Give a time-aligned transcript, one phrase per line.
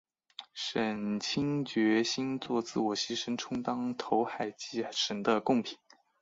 [0.55, 5.77] 沈清决心作自我牺牲充当投海祭神的供品。